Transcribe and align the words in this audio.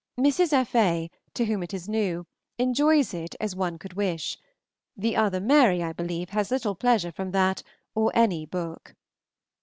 Mrs. 0.19 0.51
F. 0.51 0.73
A., 0.73 1.11
to 1.35 1.45
whom 1.45 1.61
it 1.61 1.75
is 1.75 1.87
new, 1.87 2.25
enjoys 2.57 3.13
it 3.13 3.35
as 3.39 3.55
one 3.55 3.77
could 3.77 3.93
wish; 3.93 4.35
the 4.97 5.15
other 5.15 5.39
Mary, 5.39 5.83
I 5.83 5.93
believe, 5.93 6.31
has 6.31 6.49
little 6.49 6.73
pleasure 6.73 7.11
from 7.11 7.29
that 7.33 7.61
or 7.93 8.11
any 8.15 8.41
other 8.41 8.47
book. 8.49 8.95